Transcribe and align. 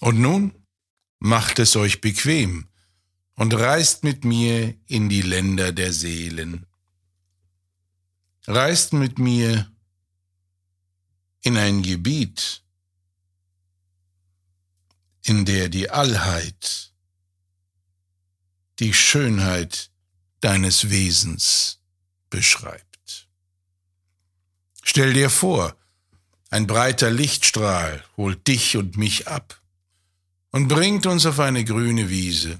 Und 0.00 0.18
nun 0.18 0.54
macht 1.18 1.58
es 1.58 1.76
euch 1.76 2.00
bequem 2.00 2.68
und 3.34 3.54
reist 3.54 4.02
mit 4.02 4.24
mir 4.24 4.74
in 4.86 5.08
die 5.08 5.22
Länder 5.22 5.72
der 5.72 5.92
Seelen. 5.92 6.66
Reist 8.46 8.94
mit 8.94 9.18
mir 9.18 9.70
in 11.42 11.56
ein 11.56 11.82
Gebiet, 11.82 12.62
in 15.22 15.44
der 15.44 15.68
die 15.68 15.90
Allheit, 15.90 16.92
die 18.78 18.94
Schönheit 18.94 19.90
deines 20.40 20.88
Wesens 20.88 21.80
beschreibt. 22.30 23.28
Stell 24.82 25.12
dir 25.12 25.28
vor, 25.28 25.76
ein 26.48 26.66
breiter 26.66 27.10
Lichtstrahl 27.10 28.02
holt 28.16 28.46
dich 28.48 28.78
und 28.78 28.96
mich 28.96 29.28
ab 29.28 29.59
und 30.52 30.68
bringt 30.68 31.06
uns 31.06 31.26
auf 31.26 31.38
eine 31.38 31.64
grüne 31.64 32.08
Wiese. 32.08 32.58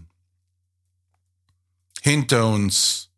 Hinter 2.02 2.46
uns 2.46 3.10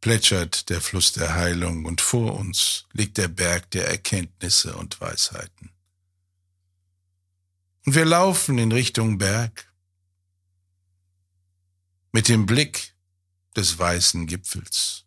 plätschert 0.00 0.68
der 0.70 0.80
Fluss 0.80 1.12
der 1.12 1.34
Heilung 1.34 1.84
und 1.84 2.00
vor 2.00 2.34
uns 2.34 2.86
liegt 2.92 3.18
der 3.18 3.28
Berg 3.28 3.70
der 3.70 3.88
Erkenntnisse 3.88 4.76
und 4.76 5.00
Weisheiten. 5.00 5.70
Und 7.86 7.94
wir 7.94 8.04
laufen 8.04 8.58
in 8.58 8.72
Richtung 8.72 9.18
Berg 9.18 9.72
mit 12.12 12.28
dem 12.28 12.46
Blick 12.46 12.94
des 13.56 13.78
weißen 13.78 14.26
Gipfels. 14.26 15.04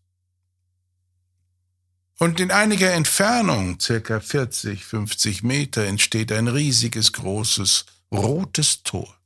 Und 2.20 2.40
in 2.40 2.52
einiger 2.52 2.94
Entfernung, 2.94 3.80
circa 3.80 4.20
40, 4.20 4.86
50 4.86 5.44
Meter, 5.44 5.86
entsteht 5.86 6.32
ein 6.32 6.48
riesiges, 6.48 7.12
großes, 7.12 7.86
rotes 8.14 8.84
Tor. 8.84 9.18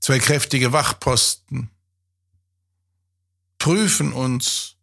Zwei 0.00 0.18
kräftige 0.18 0.72
Wachposten 0.72 1.70
prüfen 3.58 4.12
uns 4.12 4.76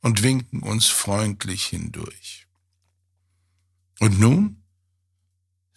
und 0.00 0.22
winken 0.22 0.62
uns 0.62 0.86
freundlich 0.86 1.66
hindurch. 1.66 2.46
Und 4.00 4.18
nun 4.18 4.64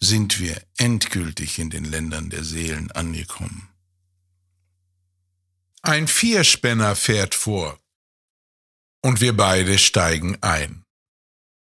sind 0.00 0.40
wir 0.40 0.60
endgültig 0.76 1.58
in 1.58 1.70
den 1.70 1.84
Ländern 1.84 2.30
der 2.30 2.44
Seelen 2.44 2.90
angekommen. 2.90 3.68
Ein 5.82 6.08
Vierspänner 6.08 6.96
fährt 6.96 7.34
vor 7.34 7.78
und 9.00 9.20
wir 9.20 9.36
beide 9.36 9.78
steigen 9.78 10.40
ein. 10.42 10.81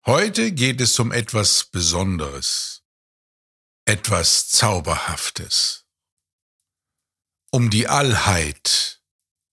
Heute 0.05 0.51
geht 0.51 0.81
es 0.81 0.99
um 0.99 1.13
etwas 1.13 1.65
Besonderes, 1.65 2.83
etwas 3.85 4.49
Zauberhaftes, 4.49 5.87
um 7.53 7.71
die 7.71 7.87
Allheit 7.87 9.01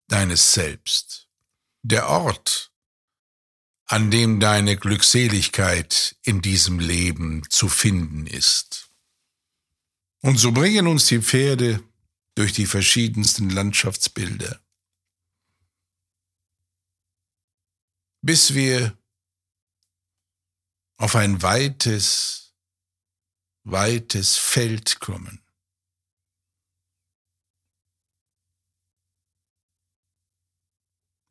deines 0.07 0.53
Selbst, 0.53 1.29
der 1.83 2.09
Ort, 2.09 2.71
an 3.85 4.09
dem 4.09 4.39
deine 4.39 4.75
Glückseligkeit 4.75 6.17
in 6.23 6.41
diesem 6.41 6.79
Leben 6.79 7.47
zu 7.51 7.69
finden 7.69 8.25
ist. 8.25 8.89
Und 10.21 10.37
so 10.37 10.51
bringen 10.51 10.87
uns 10.87 11.05
die 11.05 11.21
Pferde 11.21 11.83
durch 12.33 12.53
die 12.53 12.65
verschiedensten 12.65 13.51
Landschaftsbilder, 13.51 14.59
bis 18.21 18.55
wir 18.55 18.98
auf 20.99 21.15
ein 21.15 21.41
weites, 21.41 22.53
weites 23.63 24.37
Feld 24.37 24.99
kommen. 24.99 25.41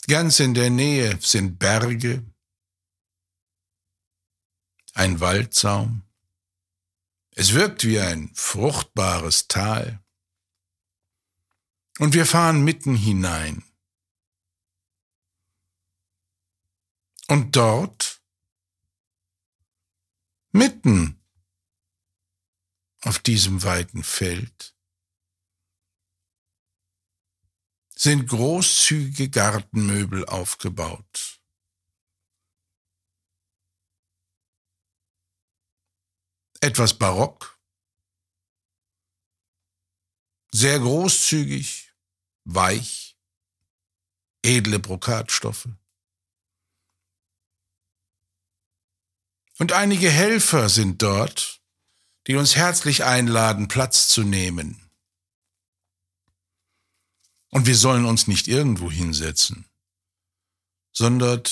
Ganz 0.07 0.41
in 0.41 0.55
der 0.55 0.71
Nähe 0.71 1.21
sind 1.21 1.59
Berge, 1.59 2.25
ein 4.95 5.21
Waldsaum. 5.21 6.03
Es 7.33 7.53
wirkt 7.53 7.85
wie 7.85 8.01
ein 8.01 8.31
fruchtbares 8.35 9.49
Tal. 9.49 10.03
Und 11.99 12.15
wir 12.15 12.25
fahren 12.25 12.65
mitten 12.65 12.97
hinein. 12.97 13.63
Und 17.29 17.55
dort, 17.55 18.08
mitten 20.53 21.21
auf 23.03 23.19
diesem 23.19 23.63
weiten 23.63 24.03
Feld, 24.03 24.75
sind 27.95 28.29
großzügige 28.29 29.29
Gartenmöbel 29.29 30.25
aufgebaut. 30.27 31.41
Etwas 36.61 36.99
barock, 36.99 37.59
sehr 40.51 40.79
großzügig, 40.79 41.93
weich, 42.45 43.17
edle 44.43 44.79
Brokatstoffe. 44.79 45.69
Und 49.59 49.73
einige 49.73 50.09
Helfer 50.09 50.69
sind 50.69 51.03
dort, 51.03 51.61
die 52.27 52.37
uns 52.37 52.55
herzlich 52.55 53.05
einladen, 53.05 53.67
Platz 53.67 54.07
zu 54.07 54.23
nehmen. 54.23 54.89
Und 57.51 57.67
wir 57.67 57.77
sollen 57.77 58.05
uns 58.05 58.27
nicht 58.27 58.47
irgendwo 58.47 58.91
hinsetzen, 58.91 59.69
sondern 60.93 61.43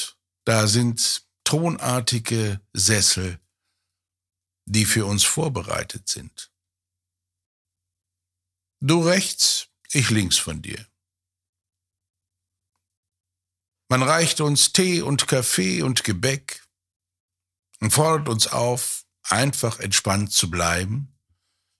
da 0.44 0.68
sind 0.68 1.26
tonartige 1.44 2.60
Sessel, 2.72 3.40
die 4.66 4.84
für 4.84 5.06
uns 5.06 5.24
vorbereitet 5.24 6.08
sind. 6.08 6.52
Du 8.80 9.00
rechts, 9.02 9.68
ich 9.90 10.10
links 10.10 10.36
von 10.36 10.60
dir. 10.60 10.86
Man 13.88 14.02
reicht 14.02 14.40
uns 14.40 14.72
Tee 14.72 15.00
und 15.00 15.26
Kaffee 15.26 15.82
und 15.82 16.04
Gebäck 16.04 16.65
und 17.80 17.90
fordert 17.90 18.28
uns 18.28 18.46
auf, 18.46 19.04
einfach 19.22 19.80
entspannt 19.80 20.32
zu 20.32 20.50
bleiben. 20.50 21.16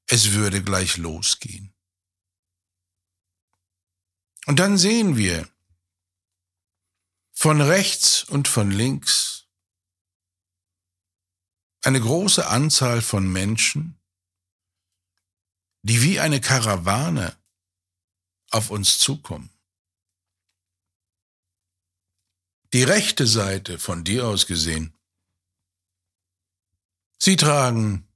Es 0.07 0.33
würde 0.33 0.62
gleich 0.62 0.97
losgehen. 0.97 1.75
Und 4.47 4.59
dann 4.59 4.79
sehen 4.79 5.17
wir 5.17 5.49
von 7.33 7.61
rechts 7.61 8.23
und 8.23 8.49
von 8.49 8.71
links 8.71 9.49
eine 11.83 12.01
große 12.01 12.47
Anzahl 12.47 13.03
von 13.03 13.31
Menschen, 13.31 14.01
die 15.83 16.03
wie 16.03 16.19
eine 16.19 16.41
Karawane 16.41 17.37
auf 18.51 18.71
uns 18.71 18.99
zukommen. 18.99 19.51
Die 22.73 22.83
rechte 22.83 23.27
Seite 23.27 23.79
von 23.79 24.03
dir 24.03 24.27
aus 24.27 24.47
gesehen. 24.47 24.96
Sie 27.19 27.37
tragen 27.37 28.06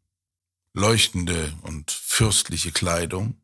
leuchtende 0.73 1.59
und 1.63 1.91
fürstliche 1.91 2.73
Kleidung. 2.73 3.41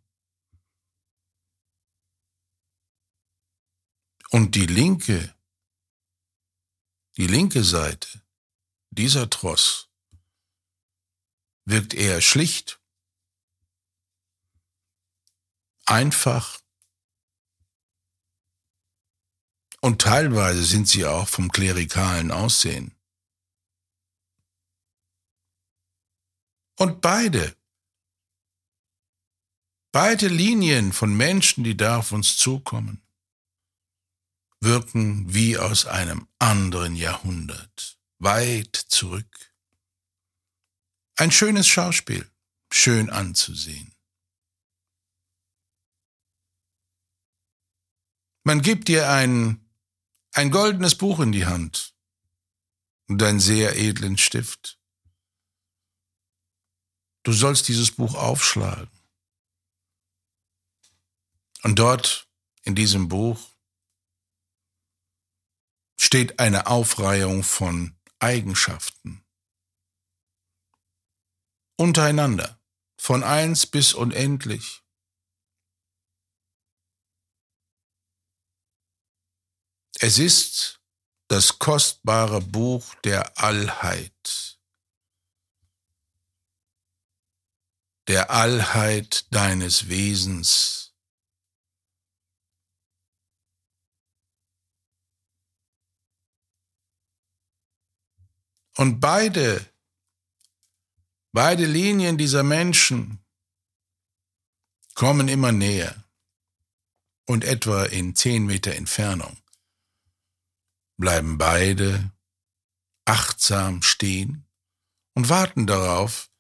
Und 4.31 4.55
die 4.55 4.67
linke, 4.67 5.35
die 7.17 7.27
linke 7.27 7.65
Seite, 7.65 8.23
dieser 8.91 9.31
Tross, 9.31 9.89
wirkt 11.65 11.95
eher 11.95 12.21
schlicht, 12.21 12.81
einfach 15.85 16.61
Und 19.87 20.03
teilweise 20.03 20.65
sind 20.65 20.89
sie 20.89 21.05
auch 21.05 21.29
vom 21.29 21.53
klerikalen 21.53 22.33
Aussehen. 22.33 22.96
Und 26.77 27.01
beide, 27.01 27.57
beide 29.93 30.29
Linien 30.29 30.93
von 30.93 31.17
Menschen, 31.17 31.65
die 31.65 31.77
da 31.77 31.99
auf 31.99 32.13
uns 32.13 32.37
zukommen, 32.37 33.03
wirken 34.61 35.33
wie 35.33 35.59
aus 35.59 35.87
einem 35.87 36.29
anderen 36.39 36.97
Jahrhundert, 36.97 37.99
weit 38.19 38.77
zurück. 38.77 39.55
Ein 41.17 41.31
schönes 41.31 41.67
Schauspiel, 41.67 42.31
schön 42.71 43.11
anzusehen. 43.11 43.95
Man 48.45 48.63
gibt 48.63 48.89
dir 48.89 49.11
einen 49.11 49.67
ein 50.37 50.51
goldenes 50.51 50.95
Buch 50.95 51.21
in 51.21 51.33
die 51.33 51.47
Hand 51.47 51.95
und 53.09 53.23
einen 53.23 53.41
sehr 53.41 53.77
edlen 53.77 54.19
Stift. 54.19 54.79
Du 57.27 57.33
sollst 57.33 57.67
dieses 57.67 57.91
Buch 57.91 58.15
aufschlagen. 58.15 58.89
Und 61.65 61.77
dort 61.77 62.29
in 62.63 62.77
diesem 62.77 63.09
Buch 63.09 63.51
steht 65.97 66.39
eine 66.39 66.69
Aufreihung 66.69 67.43
von 67.43 67.99
Eigenschaften. 68.21 69.25
Untereinander, 71.75 72.61
von 72.97 73.25
eins 73.25 73.67
bis 73.67 73.93
unendlich. 73.93 74.85
Es 79.99 80.21
ist 80.21 80.81
das 81.27 81.59
kostbare 81.59 82.41
Buch 82.41 82.95
der 83.03 83.37
Allheit, 83.37 84.56
der 88.09 88.31
Allheit 88.31 89.27
deines 89.33 89.89
Wesens. 89.89 90.95
Und 98.77 99.01
beide, 99.01 99.65
beide 101.33 101.65
Linien 101.65 102.19
dieser 102.19 102.43
Menschen 102.43 103.25
kommen 104.95 105.29
immer 105.29 105.53
näher 105.53 106.05
und 107.27 107.45
etwa 107.45 107.85
in 107.85 108.15
zehn 108.15 108.45
Meter 108.47 108.75
Entfernung 108.75 109.37
bleiben 110.97 111.39
beide 111.39 112.11
achtsam 113.05 113.83
stehen 113.83 114.47
und 115.15 115.29
warten 115.29 115.67
darauf, 115.67 116.31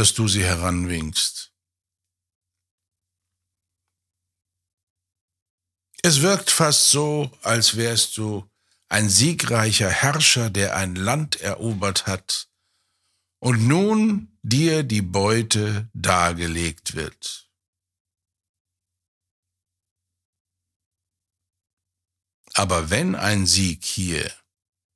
dass 0.00 0.14
du 0.14 0.28
sie 0.28 0.42
heranwinkst. 0.42 1.52
Es 6.02 6.22
wirkt 6.22 6.50
fast 6.50 6.90
so, 6.90 7.30
als 7.42 7.76
wärst 7.76 8.16
du 8.16 8.50
ein 8.88 9.10
siegreicher 9.10 9.90
Herrscher, 9.90 10.48
der 10.48 10.74
ein 10.74 10.96
Land 10.96 11.42
erobert 11.42 12.06
hat 12.06 12.48
und 13.40 13.68
nun 13.68 14.38
dir 14.40 14.84
die 14.84 15.02
Beute 15.02 15.90
dargelegt 15.92 16.94
wird. 16.94 17.50
Aber 22.54 22.88
wenn 22.88 23.14
ein 23.14 23.44
Sieg 23.44 23.84
hier 23.84 24.32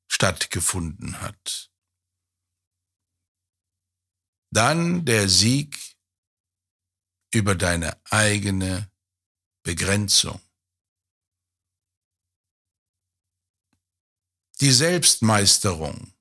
stattgefunden 0.09 1.21
hat, 1.21 1.74
dann 4.55 5.05
der 5.05 5.29
Sieg 5.29 5.79
über 7.33 7.55
deine 7.55 8.01
eigene 8.11 8.91
Begrenzung. 9.65 10.41
Die 14.61 14.71
Selbstmeisterung, 14.71 16.15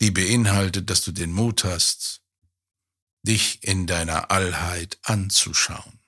die 0.00 0.10
beinhaltet, 0.10 0.90
dass 0.90 1.02
du 1.02 1.12
den 1.12 1.32
Mut 1.32 1.62
hast, 1.62 2.22
dich 3.22 3.62
in 3.62 3.86
deiner 3.86 4.32
Allheit 4.32 4.98
anzuschauen. 5.02 6.00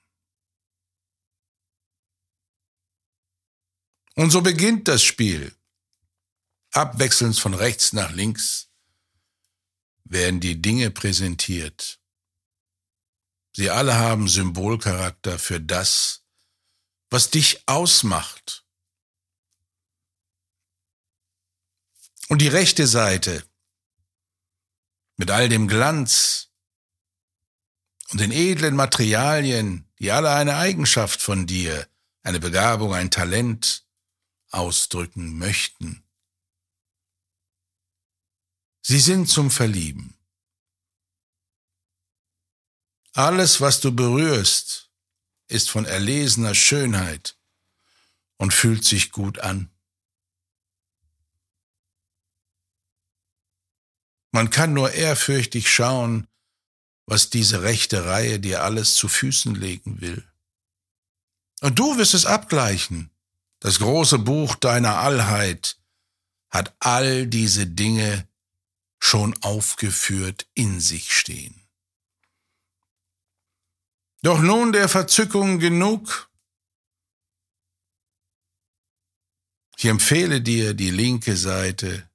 Und 4.15 4.31
so 4.31 4.41
beginnt 4.41 4.87
das 4.87 5.01
Spiel. 5.03 5.55
Abwechselnd 6.71 7.39
von 7.39 7.53
rechts 7.53 7.93
nach 7.93 8.11
links 8.11 8.66
werden 10.11 10.39
die 10.39 10.61
Dinge 10.61 10.91
präsentiert. 10.91 11.99
Sie 13.53 13.69
alle 13.69 13.95
haben 13.95 14.27
Symbolcharakter 14.27 15.39
für 15.39 15.59
das, 15.59 16.23
was 17.09 17.31
dich 17.31 17.67
ausmacht. 17.67 18.65
Und 22.29 22.41
die 22.41 22.49
rechte 22.49 22.87
Seite 22.87 23.43
mit 25.15 25.31
all 25.31 25.49
dem 25.49 25.67
Glanz 25.67 26.49
und 28.11 28.19
den 28.19 28.31
edlen 28.31 28.75
Materialien, 28.75 29.89
die 29.99 30.11
alle 30.11 30.31
eine 30.31 30.57
Eigenschaft 30.57 31.21
von 31.21 31.47
dir, 31.47 31.87
eine 32.23 32.39
Begabung, 32.39 32.93
ein 32.93 33.11
Talent, 33.11 33.85
ausdrücken 34.51 35.37
möchten. 35.37 36.06
Sie 38.89 39.01
sind 39.01 39.27
zum 39.27 39.51
Verlieben. 39.51 40.15
Alles, 43.11 43.59
was 43.59 43.81
du 43.81 43.93
berührst, 43.93 44.89
ist 45.49 45.69
von 45.69 45.83
erlesener 45.83 46.55
Schönheit 46.55 47.37
und 48.37 48.53
fühlt 48.53 48.85
sich 48.85 49.11
gut 49.11 49.39
an. 49.39 49.69
Man 54.31 54.51
kann 54.51 54.71
nur 54.71 54.93
ehrfürchtig 54.93 55.69
schauen, 55.69 56.25
was 57.05 57.29
diese 57.29 57.63
rechte 57.63 58.05
Reihe 58.05 58.39
dir 58.39 58.63
alles 58.63 58.93
zu 58.93 59.09
Füßen 59.09 59.53
legen 59.53 59.99
will. 59.99 60.25
Und 61.59 61.77
du 61.77 61.97
wirst 61.97 62.13
es 62.13 62.25
abgleichen. 62.25 63.11
Das 63.59 63.79
große 63.79 64.19
Buch 64.19 64.55
deiner 64.55 64.99
Allheit 64.99 65.77
hat 66.49 66.73
all 66.79 67.27
diese 67.27 67.67
Dinge 67.67 68.25
schon 68.99 69.37
aufgeführt 69.43 70.47
in 70.53 70.79
sich 70.79 71.13
stehen. 71.15 71.67
Doch 74.21 74.39
nun 74.39 74.73
der 74.73 74.89
Verzückung 74.89 75.59
genug. 75.59 76.29
Ich 79.77 79.85
empfehle 79.85 80.41
dir 80.41 80.73
die 80.73 80.89
linke 80.89 81.37
Seite 81.37 82.09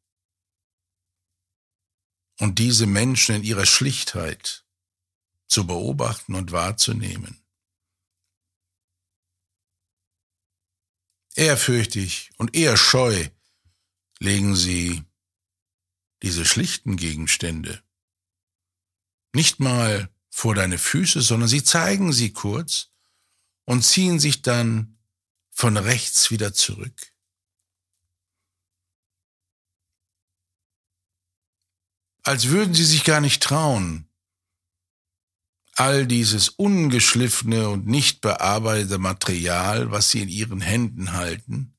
und 2.41 2.59
diese 2.59 2.87
Menschen 2.87 3.37
in 3.37 3.45
ihrer 3.45 3.67
Schlichtheit 3.67 4.65
zu 5.47 5.67
beobachten 5.67 6.35
und 6.35 6.51
wahrzunehmen. 6.51 7.41
Ehrfürchtig 11.35 12.31
und 12.37 12.55
eher 12.55 12.77
scheu 12.77 13.29
legen 14.19 14.57
sie 14.57 15.05
diese 16.23 16.45
schlichten 16.45 16.97
Gegenstände 16.97 17.83
nicht 19.35 19.61
mal 19.61 20.11
vor 20.31 20.55
deine 20.55 20.79
Füße, 20.79 21.21
sondern 21.21 21.49
sie 21.49 21.65
zeigen 21.65 22.13
sie 22.13 22.33
kurz 22.33 22.91
und 23.65 23.83
ziehen 23.83 24.19
sich 24.19 24.43
dann 24.43 24.99
von 25.51 25.77
rechts 25.77 26.31
wieder 26.31 26.53
zurück. 26.55 27.13
Als 32.25 32.49
würden 32.49 32.75
sie 32.75 32.85
sich 32.85 33.05
gar 33.05 33.21
nicht 33.21 33.43
trauen, 33.43 34.09
all 35.75 36.07
dieses 36.07 36.51
ungeschliffene 36.51 37.69
und 37.69 37.87
nicht 37.87 38.21
bearbeitete 38.21 38.99
Material, 38.99 39.91
was 39.91 40.11
sie 40.11 40.23
in 40.23 40.29
ihren 40.29 40.61
Händen 40.61 41.13
halten, 41.13 41.72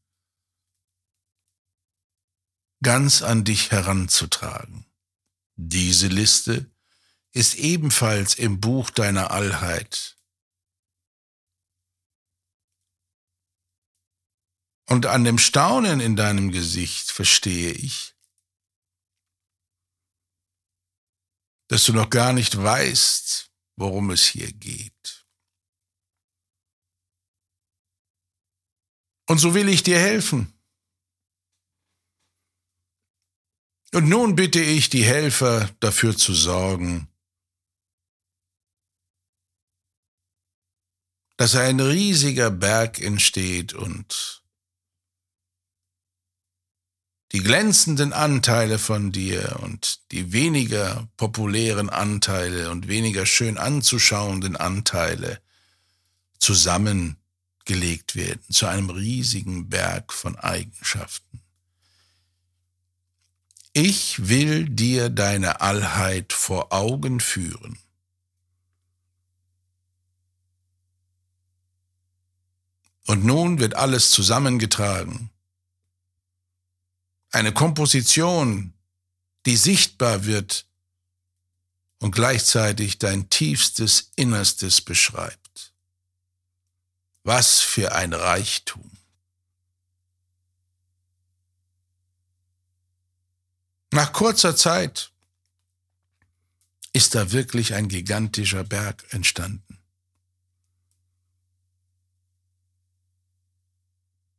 ganz 2.83 3.23
an 3.23 3.43
dich 3.43 3.71
heranzutragen. 3.71 4.85
Diese 5.55 6.07
Liste 6.07 6.69
ist 7.31 7.55
ebenfalls 7.55 8.35
im 8.35 8.61
Buch 8.61 8.91
deiner 8.91 9.31
Allheit. 9.31 10.17
Und 14.87 15.07
an 15.07 15.23
dem 15.23 15.39
Staunen 15.39 15.99
in 15.99 16.15
deinem 16.15 16.51
Gesicht 16.51 17.09
verstehe 17.09 17.71
ich, 17.71 18.15
dass 21.69 21.85
du 21.85 21.93
noch 21.93 22.09
gar 22.11 22.33
nicht 22.33 22.55
weißt, 22.55 23.49
worum 23.77 24.11
es 24.11 24.27
hier 24.27 24.51
geht. 24.51 25.25
Und 29.27 29.39
so 29.39 29.55
will 29.55 29.69
ich 29.69 29.81
dir 29.81 29.97
helfen. 29.97 30.52
Und 33.93 34.09
nun 34.09 34.35
bitte 34.35 34.59
ich 34.59 34.89
die 34.89 35.03
Helfer 35.03 35.69
dafür 35.79 36.17
zu 36.17 36.33
sorgen, 36.33 37.07
dass 41.37 41.55
ein 41.55 41.79
riesiger 41.79 42.49
Berg 42.49 42.99
entsteht 42.99 43.73
und 43.73 44.41
die 47.33 47.43
glänzenden 47.43 48.13
Anteile 48.13 48.79
von 48.79 49.11
dir 49.11 49.59
und 49.61 50.11
die 50.11 50.33
weniger 50.33 51.07
populären 51.15 51.91
Anteile 51.91 52.71
und 52.71 52.87
weniger 52.87 53.27
schön 53.27 53.59
anzuschauenden 53.59 54.55
Anteile 54.55 55.39
zusammengelegt 56.39 58.15
werden 58.15 58.41
zu 58.49 58.65
einem 58.65 58.89
riesigen 58.89 59.69
Berg 59.69 60.13
von 60.13 60.35
Eigenschaften. 60.35 61.42
Ich 63.75 64.27
will 64.27 64.69
dir 64.69 65.09
deine 65.09 65.61
Allheit 65.61 66.31
vor 66.31 66.71
Augen 66.71 67.19
führen. 67.19 67.79
Und 73.07 73.25
nun 73.25 73.59
wird 73.59 73.75
alles 73.75 74.11
zusammengetragen. 74.11 75.31
Eine 77.31 77.51
Komposition, 77.51 78.73
die 79.47 79.57
sichtbar 79.57 80.25
wird 80.25 80.67
und 81.97 82.13
gleichzeitig 82.13 82.99
dein 82.99 83.29
tiefstes 83.31 84.11
Innerstes 84.15 84.81
beschreibt. 84.81 85.73
Was 87.23 87.59
für 87.59 87.93
ein 87.93 88.13
Reichtum. 88.13 88.91
Nach 93.93 94.11
kurzer 94.11 94.55
Zeit 94.55 95.11
ist 96.93 97.13
da 97.13 97.31
wirklich 97.31 97.75
ein 97.75 97.89
gigantischer 97.89 98.63
Berg 98.63 99.05
entstanden. 99.13 99.77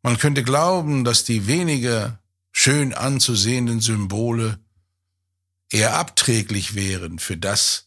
Man 0.03 0.19
könnte 0.19 0.43
glauben, 0.43 1.05
dass 1.05 1.23
die 1.23 1.47
weniger 1.47 2.21
schön 2.51 2.93
anzusehenden 2.95 3.81
Symbole 3.81 4.59
eher 5.71 5.99
abträglich 5.99 6.75
wären 6.75 7.21
für 7.21 7.37
das, 7.37 7.87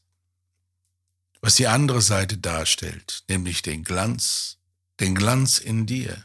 was 1.41 1.55
die 1.55 1.67
andere 1.67 2.01
Seite 2.01 2.38
darstellt, 2.38 3.25
nämlich 3.27 3.62
den 3.62 3.83
Glanz, 3.83 4.57
den 5.01 5.15
Glanz 5.15 5.59
in 5.59 5.86
dir. 5.86 6.24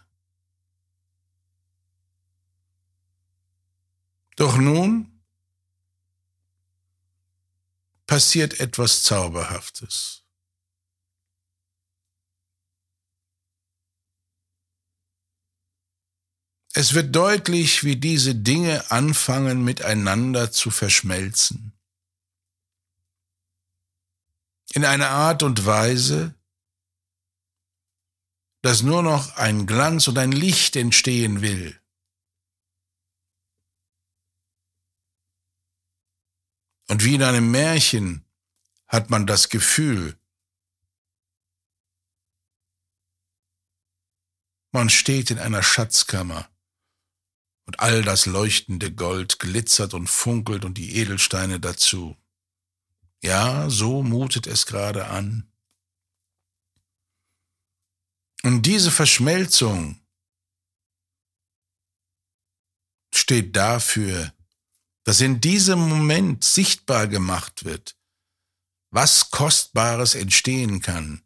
Doch 4.36 4.56
nun 4.56 5.11
passiert 8.12 8.60
etwas 8.60 9.04
Zauberhaftes. 9.04 10.22
Es 16.74 16.92
wird 16.92 17.16
deutlich, 17.16 17.84
wie 17.84 17.96
diese 17.96 18.34
Dinge 18.34 18.90
anfangen 18.90 19.64
miteinander 19.64 20.52
zu 20.52 20.70
verschmelzen. 20.70 21.72
In 24.74 24.84
einer 24.84 25.08
Art 25.08 25.42
und 25.42 25.64
Weise, 25.64 26.34
dass 28.60 28.82
nur 28.82 29.02
noch 29.02 29.36
ein 29.36 29.66
Glanz 29.66 30.06
und 30.06 30.18
ein 30.18 30.32
Licht 30.32 30.76
entstehen 30.76 31.40
will. 31.40 31.81
Und 36.92 37.04
wie 37.04 37.14
in 37.14 37.22
einem 37.22 37.50
Märchen 37.50 38.22
hat 38.86 39.08
man 39.08 39.26
das 39.26 39.48
Gefühl, 39.48 40.14
man 44.72 44.90
steht 44.90 45.30
in 45.30 45.38
einer 45.38 45.62
Schatzkammer 45.62 46.50
und 47.64 47.80
all 47.80 48.02
das 48.02 48.26
leuchtende 48.26 48.94
Gold 48.94 49.38
glitzert 49.38 49.94
und 49.94 50.06
funkelt 50.06 50.66
und 50.66 50.76
die 50.76 50.96
Edelsteine 50.96 51.60
dazu. 51.60 52.14
Ja, 53.22 53.70
so 53.70 54.02
mutet 54.02 54.46
es 54.46 54.66
gerade 54.66 55.06
an. 55.06 55.50
Und 58.42 58.66
diese 58.66 58.90
Verschmelzung 58.90 59.98
steht 63.14 63.56
dafür, 63.56 64.34
dass 65.04 65.20
in 65.20 65.40
diesem 65.40 65.88
Moment 65.88 66.44
sichtbar 66.44 67.08
gemacht 67.08 67.64
wird, 67.64 67.96
was 68.90 69.30
Kostbares 69.30 70.14
entstehen 70.14 70.80
kann, 70.80 71.22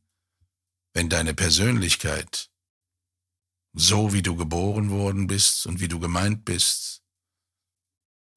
wenn 0.95 1.09
deine 1.09 1.35
Persönlichkeit, 1.35 2.51
so 3.75 4.13
wie 4.13 4.23
du 4.23 4.37
geboren 4.37 4.91
worden 4.91 5.27
bist 5.27 5.67
und 5.67 5.81
wie 5.81 5.89
du 5.89 6.01
gemeint 6.01 6.45
bist, 6.45 7.03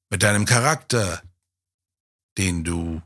mit 0.09 0.23
deinem 0.23 0.45
Charakter, 0.45 1.23
den 2.37 2.63
du 2.63 3.01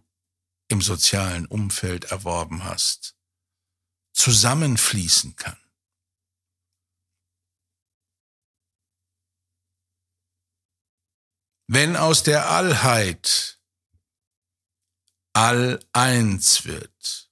im 0.70 0.82
sozialen 0.82 1.46
Umfeld 1.46 2.06
erworben 2.06 2.64
hast, 2.64 3.16
zusammenfließen 4.14 5.36
kann. 5.36 5.58
Wenn 11.68 11.96
aus 11.96 12.24
der 12.24 12.50
Allheit 12.50 13.60
all 15.34 15.80
eins 15.94 16.66
wird, 16.66 17.32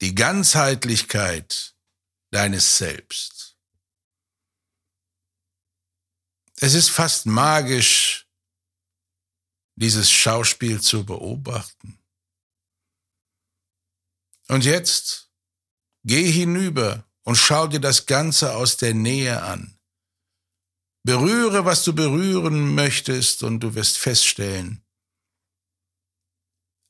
die 0.00 0.14
Ganzheitlichkeit 0.14 1.74
deines 2.30 2.78
Selbst. 2.78 3.56
Es 6.56 6.74
ist 6.74 6.90
fast 6.90 7.26
magisch, 7.26 8.26
dieses 9.76 10.10
Schauspiel 10.10 10.80
zu 10.80 11.06
beobachten. 11.06 12.00
Und 14.48 14.64
jetzt 14.64 15.30
geh 16.02 16.30
hinüber 16.30 17.06
und 17.22 17.36
schau 17.36 17.68
dir 17.68 17.80
das 17.80 18.06
Ganze 18.06 18.56
aus 18.56 18.76
der 18.76 18.94
Nähe 18.94 19.42
an. 19.42 19.77
Berühre, 21.04 21.64
was 21.64 21.84
du 21.84 21.94
berühren 21.94 22.74
möchtest, 22.74 23.42
und 23.42 23.60
du 23.60 23.74
wirst 23.74 23.98
feststellen, 23.98 24.84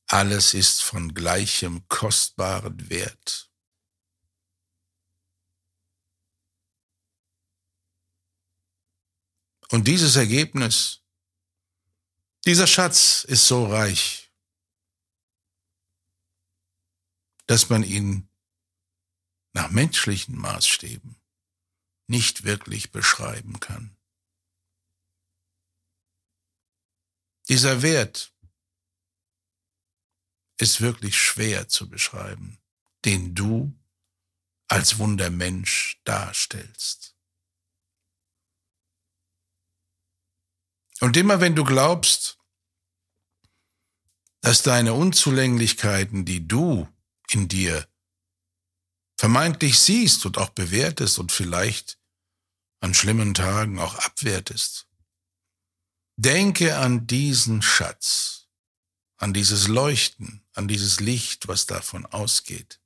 alles 0.06 0.54
ist 0.54 0.82
von 0.82 1.12
gleichem 1.12 1.86
kostbaren 1.88 2.88
Wert. 2.88 3.50
Und 9.70 9.86
dieses 9.86 10.16
Ergebnis, 10.16 11.02
dieser 12.46 12.66
Schatz 12.66 13.24
ist 13.24 13.46
so 13.46 13.66
reich, 13.66 14.32
dass 17.46 17.68
man 17.68 17.82
ihn 17.82 18.30
nach 19.52 19.70
menschlichen 19.70 20.38
Maßstäben 20.38 21.16
nicht 22.06 22.44
wirklich 22.44 22.92
beschreiben 22.92 23.60
kann. 23.60 23.97
Dieser 27.48 27.82
Wert 27.82 28.32
ist 30.58 30.80
wirklich 30.80 31.16
schwer 31.16 31.68
zu 31.68 31.88
beschreiben, 31.88 32.58
den 33.04 33.34
du 33.34 33.72
als 34.66 34.98
Wundermensch 34.98 36.00
darstellst. 36.04 37.14
Und 41.00 41.16
immer 41.16 41.40
wenn 41.40 41.54
du 41.54 41.64
glaubst, 41.64 42.38
dass 44.40 44.62
deine 44.62 44.94
Unzulänglichkeiten, 44.94 46.24
die 46.24 46.46
du 46.46 46.88
in 47.30 47.48
dir 47.48 47.88
vermeintlich 49.16 49.78
siehst 49.78 50.26
und 50.26 50.38
auch 50.38 50.50
bewertest 50.50 51.18
und 51.18 51.32
vielleicht 51.32 51.98
an 52.80 52.94
schlimmen 52.94 53.34
Tagen 53.34 53.78
auch 53.78 53.94
abwertest, 53.94 54.87
Denke 56.20 56.76
an 56.76 57.06
diesen 57.06 57.62
Schatz, 57.62 58.48
an 59.18 59.32
dieses 59.32 59.68
Leuchten, 59.68 60.44
an 60.52 60.66
dieses 60.66 60.98
Licht, 60.98 61.46
was 61.46 61.66
davon 61.66 62.06
ausgeht. 62.06 62.80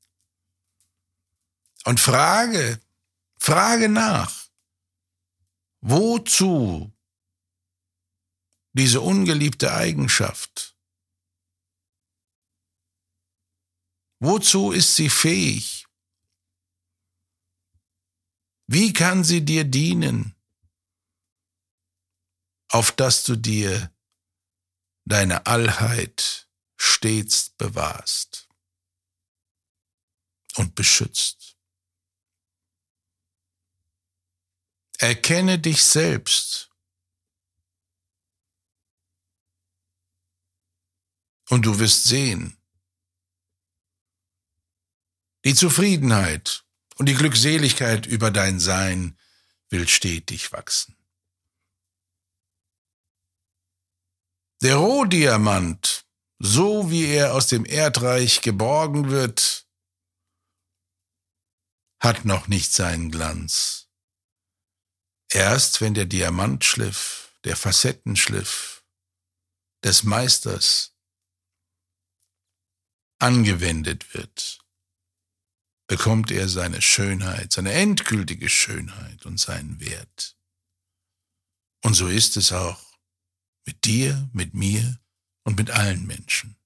Und 1.86 1.98
frage, 1.98 2.78
frage 3.38 3.88
nach, 3.88 4.48
wozu 5.80 6.92
diese 8.74 9.00
ungeliebte 9.00 9.72
Eigenschaft? 9.72 10.76
Wozu 14.20 14.72
ist 14.72 14.94
sie 14.94 15.08
fähig? 15.08 15.86
Wie 18.66 18.92
kann 18.92 19.24
sie 19.24 19.42
dir 19.42 19.64
dienen? 19.64 20.34
Auf 22.72 22.90
dass 22.90 23.24
du 23.24 23.36
dir 23.36 23.92
deine 25.04 25.46
Allheit 25.46 26.48
stets 26.76 27.50
bewahrst 27.50 28.48
und 30.56 30.74
beschützt. 30.74 31.56
Erkenne 34.98 35.58
dich 35.58 35.84
selbst 35.84 36.70
und 41.50 41.66
du 41.66 41.78
wirst 41.78 42.04
sehen, 42.04 42.56
die 45.44 45.54
Zufriedenheit 45.54 46.64
und 46.96 47.06
die 47.06 47.14
Glückseligkeit 47.14 48.06
über 48.06 48.30
dein 48.30 48.60
Sein 48.60 49.18
will 49.68 49.88
stetig 49.88 50.52
wachsen. 50.52 50.96
Der 54.62 54.76
Rohdiamant, 54.76 56.06
so 56.38 56.88
wie 56.88 57.06
er 57.06 57.34
aus 57.34 57.48
dem 57.48 57.64
Erdreich 57.64 58.42
geborgen 58.42 59.10
wird, 59.10 59.66
hat 62.00 62.24
noch 62.24 62.46
nicht 62.46 62.72
seinen 62.72 63.10
Glanz. 63.10 63.88
Erst 65.32 65.80
wenn 65.80 65.94
der 65.94 66.04
Diamantschliff, 66.04 67.36
der 67.42 67.56
Facettenschliff 67.56 68.84
des 69.82 70.04
Meisters 70.04 70.96
angewendet 73.18 74.14
wird, 74.14 74.60
bekommt 75.88 76.30
er 76.30 76.48
seine 76.48 76.80
Schönheit, 76.80 77.52
seine 77.52 77.72
endgültige 77.72 78.48
Schönheit 78.48 79.26
und 79.26 79.40
seinen 79.40 79.80
Wert. 79.80 80.38
Und 81.82 81.94
so 81.94 82.06
ist 82.06 82.36
es 82.36 82.52
auch 82.52 82.91
mit 83.64 83.84
dir, 83.84 84.28
mit 84.32 84.54
mir 84.54 84.98
und 85.44 85.56
mit 85.56 85.70
allen 85.70 86.06
Menschen. 86.06 86.56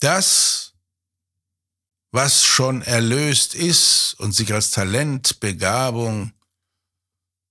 Das, 0.00 0.74
was 2.10 2.44
schon 2.44 2.82
erlöst 2.82 3.54
ist 3.54 4.14
und 4.14 4.32
sich 4.32 4.52
als 4.52 4.70
Talent, 4.70 5.40
Begabung, 5.40 6.32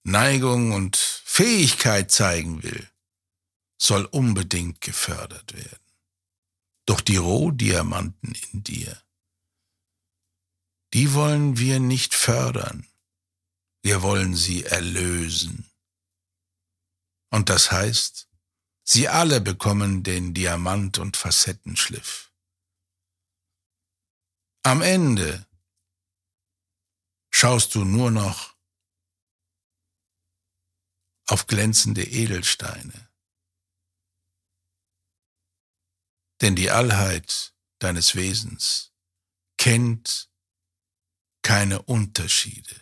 Neigung 0.03 0.71
und 0.71 0.95
Fähigkeit 0.95 2.11
zeigen 2.11 2.63
will, 2.63 2.89
soll 3.77 4.05
unbedingt 4.05 4.81
gefördert 4.81 5.53
werden. 5.53 5.79
Doch 6.85 7.01
die 7.01 7.17
Rohdiamanten 7.17 8.33
in 8.51 8.63
dir, 8.63 9.01
die 10.93 11.13
wollen 11.13 11.57
wir 11.57 11.79
nicht 11.79 12.15
fördern. 12.15 12.87
Wir 13.83 14.01
wollen 14.01 14.35
sie 14.35 14.63
erlösen. 14.63 15.66
Und 17.29 17.49
das 17.49 17.71
heißt, 17.71 18.29
sie 18.83 19.09
alle 19.09 19.41
bekommen 19.41 20.03
den 20.03 20.33
Diamant- 20.33 20.99
und 20.99 21.17
Facettenschliff. 21.17 22.31
Am 24.63 24.81
Ende 24.81 25.47
schaust 27.31 27.75
du 27.75 27.83
nur 27.83 28.11
noch 28.11 28.55
auf 31.27 31.47
glänzende 31.47 32.03
Edelsteine. 32.03 33.09
Denn 36.41 36.55
die 36.55 36.71
Allheit 36.71 37.53
deines 37.79 38.15
Wesens 38.15 38.93
kennt 39.57 40.29
keine 41.41 41.81
Unterschiede. 41.81 42.75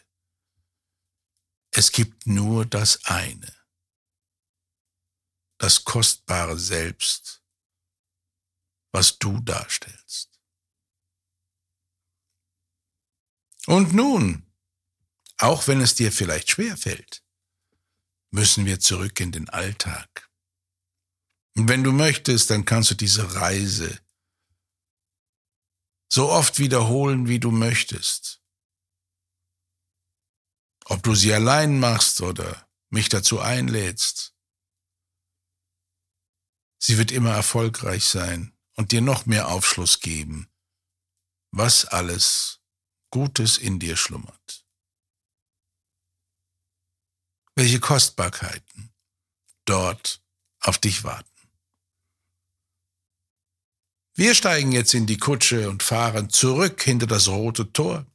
Es 1.72 1.92
gibt 1.92 2.28
nur 2.28 2.66
das 2.66 3.06
eine, 3.06 3.54
das 5.65 5.84
kostbare 5.84 6.60
Selbst, 6.60 7.41
was 8.91 9.17
du 9.17 9.41
darstellst. 9.41 10.39
Und 13.65 13.91
nun, 13.93 14.45
auch 15.39 15.67
wenn 15.67 15.81
es 15.81 15.95
dir 15.95 16.12
vielleicht 16.12 16.51
schwer 16.51 16.77
fällt, 16.77 17.24
müssen 18.29 18.67
wir 18.67 18.79
zurück 18.79 19.19
in 19.19 19.31
den 19.31 19.50
Alltag. 19.50 20.29
Und 21.55 21.67
wenn 21.67 21.84
du 21.84 21.91
möchtest, 21.91 22.51
dann 22.51 22.65
kannst 22.65 22.91
du 22.91 22.95
diese 22.95 23.34
Reise 23.34 24.00
so 26.13 26.29
oft 26.29 26.60
wiederholen, 26.60 27.27
wie 27.27 27.39
du 27.39 27.50
möchtest. 27.50 28.39
Ob 30.86 31.01
du 31.01 31.15
sie 31.15 31.34
allein 31.34 31.79
machst 31.79 32.22
oder 32.22 32.69
mich 32.91 33.10
dazu 33.10 33.39
einlädst. 33.39 34.35
Sie 36.77 36.98
wird 36.98 37.12
immer 37.12 37.32
erfolgreich 37.32 38.05
sein 38.05 38.53
und 38.75 38.92
dir 38.92 39.01
noch 39.01 39.25
mehr 39.25 39.48
Aufschluss 39.48 40.00
geben, 40.00 40.48
was 41.51 41.85
alles 41.85 42.59
Gutes 43.09 43.57
in 43.57 43.79
dir 43.79 43.96
schlummert 43.96 44.66
welche 47.55 47.79
Kostbarkeiten 47.79 48.94
dort 49.64 50.22
auf 50.59 50.77
dich 50.77 51.03
warten. 51.03 51.29
Wir 54.14 54.35
steigen 54.35 54.72
jetzt 54.72 54.94
in 54.94 55.07
die 55.07 55.18
Kutsche 55.18 55.70
und 55.70 55.83
fahren 55.83 56.29
zurück 56.29 56.81
hinter 56.83 57.07
das 57.07 57.27
rote 57.27 57.72
Tor. 57.74 58.05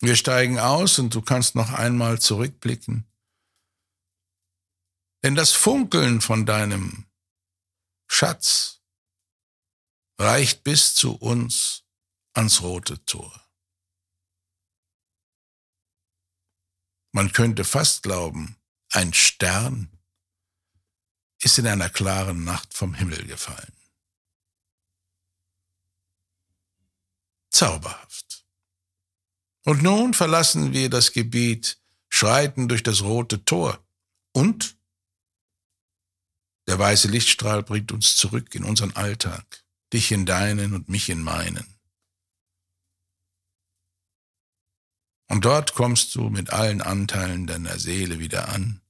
Wir 0.00 0.16
steigen 0.16 0.58
aus 0.58 0.98
und 0.98 1.14
du 1.14 1.22
kannst 1.22 1.54
noch 1.54 1.70
einmal 1.70 2.20
zurückblicken. 2.20 3.06
Denn 5.22 5.34
das 5.34 5.52
Funkeln 5.52 6.20
von 6.20 6.46
deinem 6.46 7.06
Schatz 8.12 8.82
reicht 10.18 10.64
bis 10.64 10.94
zu 10.94 11.14
uns 11.14 11.84
ans 12.34 12.60
rote 12.60 13.02
Tor. 13.06 13.48
Man 17.12 17.32
könnte 17.32 17.64
fast 17.64 18.02
glauben, 18.02 18.56
ein 18.90 19.14
Stern 19.14 19.96
ist 21.40 21.58
in 21.58 21.68
einer 21.68 21.88
klaren 21.88 22.44
Nacht 22.44 22.74
vom 22.74 22.94
Himmel 22.94 23.24
gefallen. 23.26 23.72
Zauberhaft. 27.50 28.44
Und 29.64 29.82
nun 29.82 30.14
verlassen 30.14 30.72
wir 30.72 30.90
das 30.90 31.12
Gebiet, 31.12 31.80
schreiten 32.08 32.68
durch 32.68 32.82
das 32.82 33.02
rote 33.02 33.44
Tor 33.44 33.82
und 34.32 34.79
weiße 36.80 37.06
Lichtstrahl 37.06 37.62
bringt 37.62 37.92
uns 37.92 38.16
zurück 38.16 38.54
in 38.56 38.64
unseren 38.64 38.96
Alltag, 38.96 39.64
dich 39.92 40.10
in 40.10 40.26
deinen 40.26 40.74
und 40.74 40.88
mich 40.88 41.08
in 41.08 41.22
meinen. 41.22 41.78
Und 45.28 45.44
dort 45.44 45.74
kommst 45.74 46.16
du 46.16 46.28
mit 46.28 46.50
allen 46.50 46.82
Anteilen 46.82 47.46
deiner 47.46 47.78
Seele 47.78 48.18
wieder 48.18 48.48
an. 48.48 48.80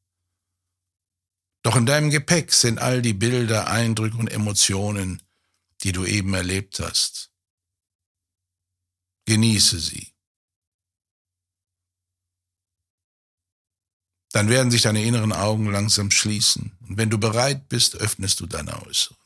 Doch 1.63 1.77
in 1.77 1.85
deinem 1.85 2.09
Gepäck 2.09 2.55
sind 2.55 2.79
all 2.79 3.03
die 3.03 3.13
Bilder, 3.13 3.67
Eindrücke 3.67 4.17
und 4.17 4.29
Emotionen, 4.29 5.23
die 5.83 5.93
du 5.93 6.07
eben 6.07 6.33
erlebt 6.33 6.81
hast. 6.81 7.31
Genieße 9.27 9.79
sie. 9.79 10.10
Dann 14.33 14.49
werden 14.49 14.71
sich 14.71 14.83
deine 14.83 15.03
inneren 15.03 15.33
Augen 15.33 15.71
langsam 15.71 16.11
schließen. 16.11 16.73
Und 16.89 16.99
wenn 16.99 17.11
du 17.11 17.19
bereit 17.19 17.69
bist, 17.69 17.97
öffnest 17.97 18.41
du 18.41 18.47
deine 18.47 18.81
äußeren. 18.87 19.17